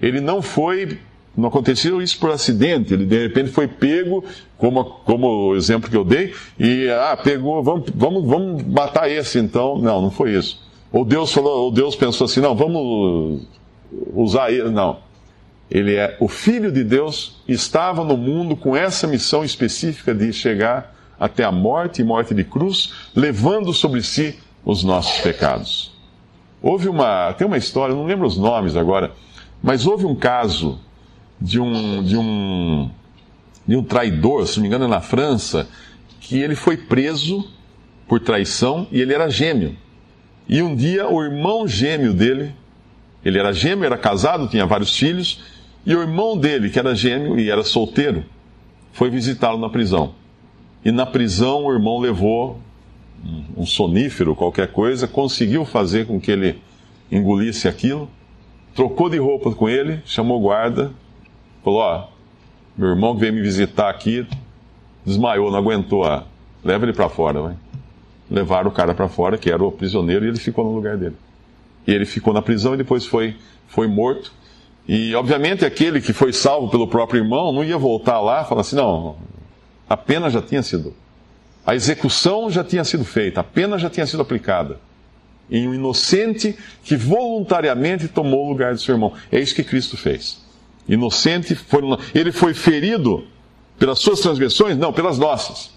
Ele 0.00 0.20
não 0.20 0.40
foi, 0.40 0.98
não 1.36 1.48
aconteceu 1.48 2.00
isso 2.00 2.18
por 2.18 2.30
acidente, 2.30 2.94
ele 2.94 3.04
de 3.04 3.22
repente 3.22 3.50
foi 3.50 3.68
pego, 3.68 4.24
como, 4.56 4.84
como 4.84 5.50
o 5.50 5.56
exemplo 5.56 5.90
que 5.90 5.96
eu 5.96 6.04
dei, 6.04 6.34
e 6.58 6.88
ah, 6.88 7.16
pegou, 7.16 7.62
vamos, 7.62 7.90
vamos, 7.94 8.26
vamos 8.26 8.62
matar 8.64 9.10
esse 9.10 9.38
então. 9.38 9.78
Não, 9.78 10.00
não 10.02 10.10
foi 10.10 10.34
isso. 10.34 10.66
Ou 10.92 11.04
Deus 11.04 11.32
falou, 11.32 11.64
ou 11.64 11.70
Deus 11.70 11.94
pensou 11.94 12.24
assim, 12.24 12.40
não, 12.40 12.54
vamos 12.56 13.42
usar 14.14 14.50
ele. 14.50 14.70
Não. 14.70 14.98
Ele 15.70 15.96
é 15.96 16.16
o 16.18 16.28
Filho 16.28 16.72
de 16.72 16.82
Deus, 16.82 17.42
estava 17.46 18.02
no 18.02 18.16
mundo 18.16 18.56
com 18.56 18.74
essa 18.74 19.06
missão 19.06 19.44
específica 19.44 20.14
de 20.14 20.32
chegar 20.32 20.96
até 21.20 21.44
a 21.44 21.52
morte 21.52 22.00
e 22.00 22.04
morte 22.04 22.32
de 22.34 22.44
cruz, 22.44 22.92
levando 23.14 23.72
sobre 23.74 24.02
si 24.02 24.38
os 24.64 24.82
nossos 24.82 25.20
pecados. 25.20 25.97
Houve 26.62 26.88
uma. 26.88 27.32
Tem 27.34 27.46
uma 27.46 27.56
história, 27.56 27.94
não 27.94 28.04
lembro 28.04 28.26
os 28.26 28.36
nomes 28.36 28.76
agora, 28.76 29.12
mas 29.62 29.86
houve 29.86 30.06
um 30.06 30.14
caso 30.14 30.80
de 31.40 31.60
um, 31.60 32.02
de 32.02 32.16
um, 32.16 32.90
de 33.66 33.76
um 33.76 33.82
traidor, 33.82 34.46
se 34.46 34.56
não 34.56 34.62
me 34.62 34.68
engano, 34.68 34.84
é 34.84 34.88
na 34.88 35.00
França, 35.00 35.68
que 36.20 36.38
ele 36.38 36.54
foi 36.54 36.76
preso 36.76 37.48
por 38.08 38.20
traição 38.20 38.86
e 38.90 39.00
ele 39.00 39.14
era 39.14 39.28
gêmeo. 39.28 39.76
E 40.48 40.62
um 40.62 40.74
dia 40.74 41.08
o 41.08 41.22
irmão 41.22 41.68
gêmeo 41.68 42.12
dele, 42.12 42.54
ele 43.24 43.38
era 43.38 43.52
gêmeo, 43.52 43.84
era 43.84 43.98
casado, 43.98 44.48
tinha 44.48 44.66
vários 44.66 44.96
filhos, 44.96 45.42
e 45.84 45.94
o 45.94 46.00
irmão 46.00 46.36
dele, 46.36 46.70
que 46.70 46.78
era 46.78 46.94
gêmeo 46.94 47.38
e 47.38 47.50
era 47.50 47.62
solteiro, 47.62 48.24
foi 48.92 49.10
visitá-lo 49.10 49.58
na 49.58 49.68
prisão. 49.68 50.14
E 50.84 50.90
na 50.90 51.06
prisão 51.06 51.64
o 51.64 51.72
irmão 51.72 51.98
levou 51.98 52.60
um 53.56 53.66
sonífero, 53.66 54.34
qualquer 54.34 54.68
coisa, 54.68 55.06
conseguiu 55.06 55.64
fazer 55.64 56.06
com 56.06 56.20
que 56.20 56.30
ele 56.30 56.58
engolisse 57.10 57.68
aquilo, 57.68 58.08
trocou 58.74 59.08
de 59.08 59.18
roupa 59.18 59.52
com 59.52 59.68
ele, 59.68 60.00
chamou 60.04 60.40
guarda, 60.40 60.92
falou: 61.64 61.80
Ó, 61.80 62.08
meu 62.76 62.90
irmão 62.90 63.14
que 63.14 63.20
veio 63.20 63.32
me 63.32 63.42
visitar 63.42 63.88
aqui 63.88 64.26
desmaiou, 65.04 65.50
não 65.50 65.58
aguentou, 65.58 66.04
a... 66.04 66.24
leva 66.62 66.84
ele 66.84 66.92
para 66.92 67.08
fora, 67.08 67.40
vai. 67.40 67.56
Levaram 68.30 68.68
o 68.68 68.72
cara 68.72 68.94
para 68.94 69.08
fora, 69.08 69.38
que 69.38 69.50
era 69.50 69.64
o 69.64 69.72
prisioneiro, 69.72 70.24
e 70.24 70.28
ele 70.28 70.38
ficou 70.38 70.64
no 70.64 70.74
lugar 70.74 70.96
dele. 70.98 71.16
E 71.86 71.92
ele 71.92 72.04
ficou 72.04 72.34
na 72.34 72.42
prisão 72.42 72.74
e 72.74 72.76
depois 72.76 73.06
foi, 73.06 73.36
foi 73.66 73.86
morto. 73.86 74.30
E, 74.86 75.14
obviamente, 75.14 75.64
aquele 75.64 76.00
que 76.00 76.12
foi 76.12 76.32
salvo 76.32 76.68
pelo 76.68 76.86
próprio 76.86 77.22
irmão 77.22 77.52
não 77.52 77.64
ia 77.64 77.78
voltar 77.78 78.20
lá 78.20 78.42
e 78.42 78.44
falar 78.44 78.60
assim: 78.60 78.76
não, 78.76 79.16
a 79.88 79.96
pena 79.96 80.28
já 80.28 80.42
tinha 80.42 80.62
sido 80.62 80.94
a 81.68 81.74
execução 81.74 82.50
já 82.50 82.64
tinha 82.64 82.82
sido 82.82 83.04
feita, 83.04 83.40
a 83.40 83.44
pena 83.44 83.76
já 83.78 83.90
tinha 83.90 84.06
sido 84.06 84.22
aplicada. 84.22 84.80
Em 85.50 85.68
um 85.68 85.74
inocente 85.74 86.56
que 86.82 86.96
voluntariamente 86.96 88.08
tomou 88.08 88.46
o 88.46 88.48
lugar 88.48 88.72
do 88.72 88.80
seu 88.80 88.94
irmão. 88.94 89.12
É 89.30 89.38
isso 89.38 89.54
que 89.54 89.62
Cristo 89.62 89.94
fez. 89.94 90.42
Inocente, 90.88 91.54
foi, 91.54 91.82
ele 92.14 92.32
foi 92.32 92.54
ferido 92.54 93.22
pelas 93.78 93.98
suas 93.98 94.20
transgressões? 94.20 94.78
Não, 94.78 94.94
pelas 94.94 95.18
nossas. 95.18 95.70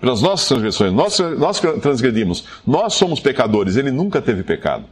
Pelas 0.00 0.20
nossas 0.20 0.48
transgressões. 0.48 0.92
Nós, 0.92 1.16
nós 1.38 1.60
transgredimos. 1.80 2.44
Nós 2.66 2.94
somos 2.94 3.20
pecadores. 3.20 3.76
Ele 3.76 3.92
nunca 3.92 4.20
teve 4.20 4.42
pecado. 4.42 4.84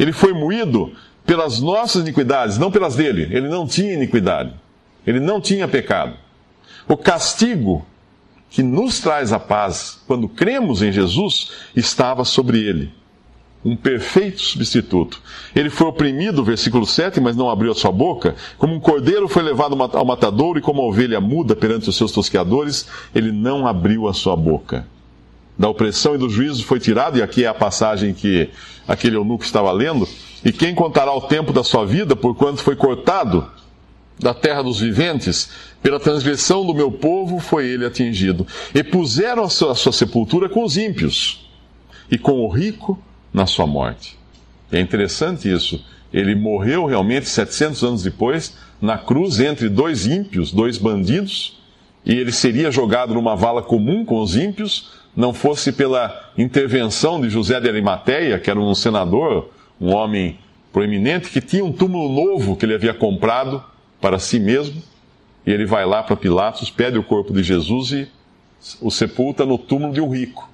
Ele 0.00 0.12
foi 0.12 0.32
moído 0.32 0.92
pelas 1.24 1.60
nossas 1.60 2.02
iniquidades, 2.02 2.58
não 2.58 2.72
pelas 2.72 2.96
dele. 2.96 3.28
Ele 3.30 3.48
não 3.48 3.68
tinha 3.68 3.94
iniquidade. 3.94 4.52
Ele 5.06 5.20
não 5.20 5.40
tinha 5.40 5.68
pecado. 5.68 6.16
O 6.88 6.96
castigo 6.96 7.86
que 8.50 8.62
nos 8.62 8.98
traz 8.98 9.32
a 9.32 9.38
paz 9.38 10.00
quando 10.06 10.28
cremos 10.28 10.82
em 10.82 10.90
Jesus 10.90 11.52
estava 11.74 12.24
sobre 12.24 12.58
ele. 12.58 12.92
Um 13.64 13.76
perfeito 13.76 14.40
substituto. 14.40 15.20
Ele 15.54 15.70
foi 15.70 15.86
oprimido, 15.86 16.42
versículo 16.42 16.86
7, 16.86 17.20
mas 17.20 17.36
não 17.36 17.48
abriu 17.48 17.70
a 17.70 17.74
sua 17.74 17.92
boca. 17.92 18.34
Como 18.58 18.74
um 18.74 18.80
cordeiro 18.80 19.28
foi 19.28 19.42
levado 19.42 19.76
ao 19.80 20.04
matadouro 20.04 20.58
e 20.58 20.62
como 20.62 20.80
a 20.80 20.86
ovelha 20.86 21.20
muda 21.20 21.54
perante 21.54 21.88
os 21.88 21.96
seus 21.96 22.10
tosqueadores, 22.10 22.88
ele 23.14 23.30
não 23.30 23.66
abriu 23.66 24.08
a 24.08 24.14
sua 24.14 24.34
boca. 24.34 24.86
Da 25.58 25.68
opressão 25.68 26.14
e 26.14 26.18
do 26.18 26.30
juízo 26.30 26.64
foi 26.64 26.80
tirado, 26.80 27.18
e 27.18 27.22
aqui 27.22 27.44
é 27.44 27.48
a 27.48 27.54
passagem 27.54 28.14
que 28.14 28.48
aquele 28.88 29.16
eunuco 29.16 29.44
estava 29.44 29.70
lendo. 29.70 30.08
E 30.42 30.50
quem 30.50 30.74
contará 30.74 31.12
o 31.12 31.20
tempo 31.20 31.52
da 31.52 31.62
sua 31.62 31.84
vida, 31.84 32.16
por 32.16 32.34
quanto 32.34 32.62
foi 32.62 32.74
cortado 32.74 33.46
da 34.20 34.34
terra 34.34 34.62
dos 34.62 34.80
viventes, 34.80 35.50
pela 35.82 35.98
transgressão 35.98 36.64
do 36.64 36.74
meu 36.74 36.92
povo 36.92 37.38
foi 37.38 37.66
ele 37.66 37.86
atingido. 37.86 38.46
E 38.74 38.84
puseram 38.84 39.44
a 39.44 39.48
sua, 39.48 39.72
a 39.72 39.74
sua 39.74 39.92
sepultura 39.92 40.48
com 40.48 40.62
os 40.62 40.76
ímpios, 40.76 41.48
e 42.10 42.18
com 42.18 42.40
o 42.40 42.48
rico 42.48 43.02
na 43.32 43.46
sua 43.46 43.66
morte. 43.66 44.18
É 44.70 44.78
interessante 44.78 45.50
isso. 45.50 45.82
Ele 46.12 46.34
morreu 46.34 46.84
realmente 46.84 47.28
700 47.28 47.82
anos 47.82 48.02
depois, 48.02 48.56
na 48.80 48.98
cruz, 48.98 49.40
entre 49.40 49.68
dois 49.68 50.06
ímpios, 50.06 50.52
dois 50.52 50.76
bandidos, 50.76 51.58
e 52.04 52.12
ele 52.12 52.32
seria 52.32 52.70
jogado 52.70 53.14
numa 53.14 53.36
vala 53.36 53.62
comum 53.62 54.04
com 54.04 54.20
os 54.20 54.36
ímpios, 54.36 54.92
não 55.16 55.32
fosse 55.32 55.72
pela 55.72 56.30
intervenção 56.36 57.20
de 57.20 57.30
José 57.30 57.60
de 57.60 57.68
Arimateia, 57.68 58.38
que 58.38 58.50
era 58.50 58.60
um 58.60 58.74
senador, 58.74 59.50
um 59.80 59.94
homem 59.94 60.38
proeminente, 60.72 61.30
que 61.30 61.40
tinha 61.40 61.64
um 61.64 61.72
túmulo 61.72 62.08
novo 62.08 62.56
que 62.56 62.64
ele 62.64 62.74
havia 62.74 62.94
comprado 62.94 63.62
para 64.00 64.18
si 64.18 64.38
mesmo, 64.38 64.82
e 65.46 65.50
ele 65.50 65.66
vai 65.66 65.84
lá 65.84 66.02
para 66.02 66.16
Pilatos, 66.16 66.70
pede 66.70 66.98
o 66.98 67.02
corpo 67.02 67.32
de 67.32 67.42
Jesus 67.42 67.92
e 67.92 68.08
o 68.80 68.90
sepulta 68.90 69.44
no 69.44 69.58
túmulo 69.58 69.92
de 69.92 70.00
um 70.00 70.10
rico. 70.10 70.48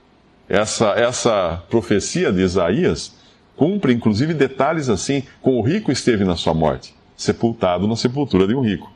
Essa, 0.48 0.90
essa 0.90 1.62
profecia 1.68 2.32
de 2.32 2.40
Isaías 2.40 3.14
cumpre, 3.56 3.92
inclusive, 3.92 4.32
detalhes 4.32 4.88
assim: 4.88 5.22
com 5.42 5.58
o 5.58 5.62
rico 5.62 5.90
esteve 5.90 6.24
na 6.24 6.36
sua 6.36 6.54
morte, 6.54 6.94
sepultado 7.16 7.86
na 7.88 7.96
sepultura 7.96 8.46
de 8.46 8.54
um 8.54 8.60
rico. 8.60 8.90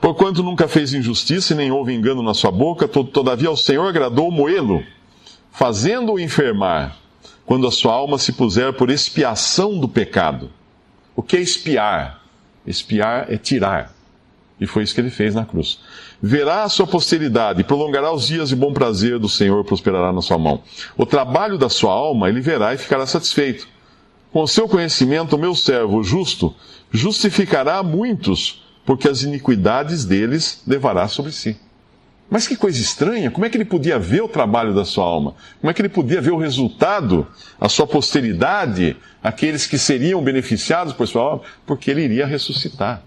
Porquanto 0.00 0.42
nunca 0.42 0.66
fez 0.66 0.92
injustiça 0.92 1.52
e 1.52 1.56
nem 1.56 1.70
houve 1.70 1.94
engano 1.94 2.22
na 2.22 2.34
sua 2.34 2.50
boca, 2.50 2.88
todavia 2.88 3.48
ao 3.48 3.56
Senhor 3.56 3.86
agradou 3.86 4.30
moê-lo, 4.30 4.82
fazendo-o 5.52 6.18
enfermar, 6.18 6.96
quando 7.46 7.68
a 7.68 7.70
sua 7.70 7.92
alma 7.92 8.18
se 8.18 8.32
puser 8.32 8.72
por 8.72 8.90
expiação 8.90 9.78
do 9.78 9.88
pecado. 9.88 10.50
O 11.14 11.22
que 11.22 11.36
é 11.36 11.40
espiar? 11.40 12.21
Espiar 12.66 13.26
é 13.32 13.36
tirar. 13.36 13.94
E 14.60 14.66
foi 14.66 14.84
isso 14.84 14.94
que 14.94 15.00
ele 15.00 15.10
fez 15.10 15.34
na 15.34 15.44
cruz. 15.44 15.80
Verá 16.22 16.62
a 16.62 16.68
sua 16.68 16.86
posteridade, 16.86 17.64
prolongará 17.64 18.12
os 18.12 18.26
dias 18.26 18.50
de 18.50 18.56
bom 18.56 18.72
prazer 18.72 19.18
do 19.18 19.28
Senhor, 19.28 19.64
prosperará 19.64 20.12
na 20.12 20.22
sua 20.22 20.38
mão. 20.38 20.62
O 20.96 21.04
trabalho 21.04 21.58
da 21.58 21.68
sua 21.68 21.92
alma 21.92 22.28
ele 22.28 22.40
verá 22.40 22.72
e 22.72 22.78
ficará 22.78 23.04
satisfeito. 23.04 23.66
Com 24.30 24.42
o 24.42 24.48
seu 24.48 24.68
conhecimento, 24.68 25.34
o 25.34 25.38
meu 25.38 25.54
servo 25.54 26.02
justo 26.02 26.54
justificará 26.92 27.82
muitos, 27.82 28.62
porque 28.86 29.08
as 29.08 29.22
iniquidades 29.22 30.04
deles 30.04 30.62
levará 30.66 31.08
sobre 31.08 31.32
si. 31.32 31.56
Mas 32.32 32.48
que 32.48 32.56
coisa 32.56 32.80
estranha, 32.80 33.30
como 33.30 33.44
é 33.44 33.50
que 33.50 33.58
ele 33.58 33.64
podia 33.66 33.98
ver 33.98 34.22
o 34.22 34.26
trabalho 34.26 34.74
da 34.74 34.86
sua 34.86 35.04
alma? 35.04 35.34
Como 35.60 35.70
é 35.70 35.74
que 35.74 35.82
ele 35.82 35.90
podia 35.90 36.18
ver 36.18 36.30
o 36.30 36.38
resultado, 36.38 37.26
a 37.60 37.68
sua 37.68 37.86
posteridade, 37.86 38.96
aqueles 39.22 39.66
que 39.66 39.76
seriam 39.76 40.24
beneficiados 40.24 40.94
por 40.94 41.06
sua 41.06 41.22
alma? 41.22 41.42
Porque 41.66 41.90
ele 41.90 42.00
iria 42.00 42.24
ressuscitar. 42.24 43.02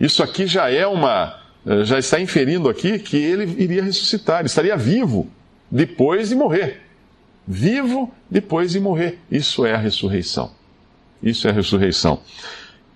Isso 0.00 0.24
aqui 0.24 0.44
já 0.48 0.68
é 0.68 0.84
uma. 0.84 1.38
Eh, 1.64 1.84
já 1.84 2.00
está 2.00 2.20
inferindo 2.20 2.68
aqui 2.68 2.98
que 2.98 3.16
ele 3.16 3.62
iria 3.62 3.80
ressuscitar, 3.80 4.40
ele 4.40 4.48
estaria 4.48 4.76
vivo 4.76 5.30
depois 5.70 6.30
de 6.30 6.34
morrer. 6.34 6.82
Vivo 7.46 8.12
depois 8.28 8.72
de 8.72 8.80
morrer. 8.80 9.20
Isso 9.30 9.64
é 9.64 9.72
a 9.72 9.78
ressurreição. 9.78 10.50
Isso 11.22 11.46
é 11.46 11.52
a 11.52 11.54
ressurreição. 11.54 12.22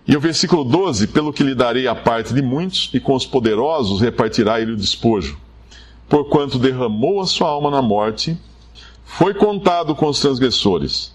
E 0.09 0.17
o 0.17 0.21
versículo 0.21 0.65
12: 0.65 1.07
Pelo 1.07 1.33
que 1.33 1.45
lhe 1.45 1.55
darei 1.55 1.87
a 1.87 1.95
parte 1.95 2.35
de 2.35 2.43
muitos, 2.43 2.91
e 2.93 2.99
com 2.99 3.15
os 3.15 3.25
poderosos 3.25 4.01
repartirá 4.01 4.61
ele 4.61 4.73
o 4.73 4.77
despojo. 4.77 5.41
Porquanto 6.13 6.59
derramou 6.59 7.23
a 7.23 7.27
sua 7.27 7.49
alma 7.49 7.71
na 7.71 7.81
morte, 7.81 8.37
foi 9.03 9.33
contado 9.33 9.95
com 9.95 10.09
os 10.09 10.21
transgressores, 10.21 11.11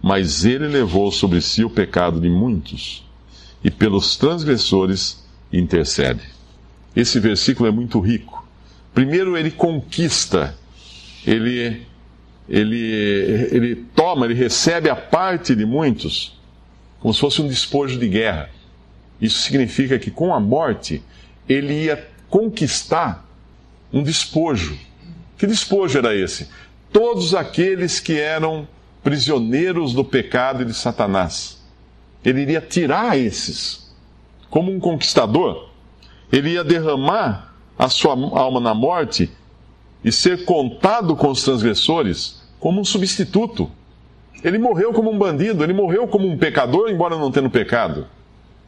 mas 0.00 0.46
ele 0.46 0.68
levou 0.68 1.12
sobre 1.12 1.42
si 1.42 1.62
o 1.62 1.68
pecado 1.68 2.18
de 2.18 2.30
muitos 2.30 3.06
e 3.62 3.70
pelos 3.70 4.16
transgressores 4.16 5.22
intercede. 5.52 6.22
Esse 6.96 7.20
versículo 7.20 7.68
é 7.68 7.70
muito 7.70 8.00
rico. 8.00 8.48
Primeiro, 8.94 9.36
ele 9.36 9.50
conquista, 9.50 10.56
ele, 11.26 11.86
ele, 12.48 12.86
ele 13.52 13.76
toma, 13.94 14.24
ele 14.24 14.32
recebe 14.32 14.88
a 14.88 14.96
parte 14.96 15.54
de 15.54 15.66
muitos, 15.66 16.40
como 17.00 17.12
se 17.12 17.20
fosse 17.20 17.42
um 17.42 17.48
despojo 17.48 17.98
de 17.98 18.08
guerra. 18.08 18.48
Isso 19.20 19.42
significa 19.42 19.98
que 19.98 20.10
com 20.10 20.32
a 20.32 20.40
morte, 20.40 21.02
ele 21.46 21.84
ia 21.84 22.08
conquistar 22.30 23.28
um 23.92 24.02
despojo. 24.02 24.78
Que 25.36 25.46
despojo 25.46 25.98
era 25.98 26.14
esse? 26.14 26.48
Todos 26.92 27.34
aqueles 27.34 28.00
que 28.00 28.18
eram 28.18 28.66
prisioneiros 29.02 29.92
do 29.92 30.04
pecado 30.04 30.62
e 30.62 30.64
de 30.64 30.74
Satanás 30.74 31.62
ele 32.24 32.40
iria 32.40 32.60
tirar 32.60 33.18
esses. 33.18 33.90
Como 34.48 34.70
um 34.70 34.78
conquistador, 34.78 35.68
ele 36.30 36.50
ia 36.50 36.64
derramar 36.64 37.54
a 37.78 37.88
sua 37.88 38.12
alma 38.12 38.60
na 38.60 38.74
morte 38.74 39.30
e 40.04 40.12
ser 40.12 40.44
contado 40.44 41.16
com 41.16 41.30
os 41.30 41.42
transgressores 41.42 42.42
como 42.60 42.80
um 42.80 42.84
substituto. 42.84 43.70
Ele 44.44 44.58
morreu 44.58 44.92
como 44.92 45.10
um 45.10 45.18
bandido, 45.18 45.64
ele 45.64 45.72
morreu 45.72 46.06
como 46.06 46.28
um 46.28 46.36
pecador, 46.36 46.90
embora 46.90 47.16
não 47.16 47.30
tendo 47.30 47.50
pecado. 47.50 48.06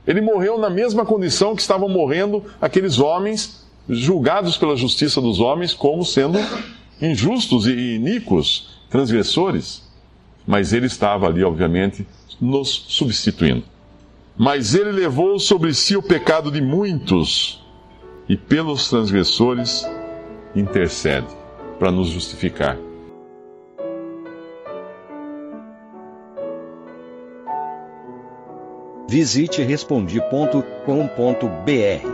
Ele 0.07 0.21
morreu 0.21 0.59
na 0.59 0.71
mesma 0.71 1.05
condição 1.05 1.55
que 1.55 1.63
estavam 1.63 1.89
morrendo 1.89 2.45
aqueles 2.61 2.99
homens 2.99 3.64
julgados 3.89 4.57
pela 4.57 4.77
justiça 4.77 5.21
dos 5.21 5.41
homens 5.41 5.75
como 5.75 6.05
sendo 6.05 6.39
injustos 7.01 7.67
e 7.67 7.97
iníquos, 7.97 8.79
transgressores. 8.89 9.83
Mas 10.47 10.73
ele 10.73 10.87
estava 10.87 11.27
ali, 11.27 11.43
obviamente, 11.43 12.07
nos 12.41 12.69
substituindo. 12.89 13.65
Mas 14.37 14.75
ele 14.75 14.93
levou 14.93 15.39
sobre 15.39 15.73
si 15.73 15.97
o 15.97 16.03
pecado 16.03 16.51
de 16.51 16.61
muitos 16.61 17.63
e 18.29 18.37
pelos 18.37 18.89
transgressores 18.89 19.87
intercede 20.55 21.29
para 21.79 21.91
nos 21.91 22.09
justificar. 22.09 22.77
Visite 29.09 29.63
respondi.com.br. 29.63 32.14